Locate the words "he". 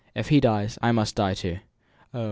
0.29-0.39